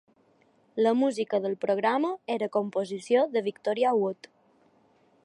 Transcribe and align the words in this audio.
La 0.85 0.93
música 1.01 1.39
del 1.43 1.53
programa 1.67 2.11
era 2.37 2.49
composició 2.57 3.27
de 3.37 3.45
Victoria 3.51 3.93
Wood. 4.03 4.35